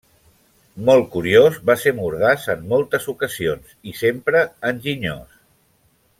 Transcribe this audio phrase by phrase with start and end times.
[0.85, 4.43] Molt curiós, va ser mordaç en moltes ocasions i sempre
[4.73, 5.39] enginyós.